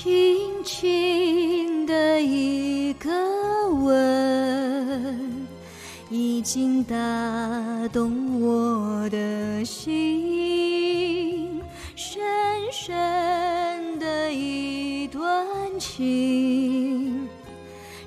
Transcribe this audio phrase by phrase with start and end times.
[0.00, 3.10] 轻轻的一个
[3.68, 5.44] 吻，
[6.08, 6.94] 已经打
[7.92, 11.60] 动我的心。
[11.96, 12.22] 深
[12.70, 15.44] 深的一段
[15.80, 17.28] 情，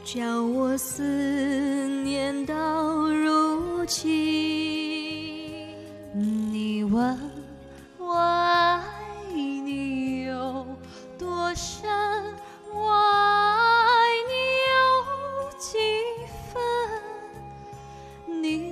[0.06, 1.04] 叫我思
[2.06, 2.56] 念到
[3.10, 4.08] 如今。
[6.14, 7.20] 你问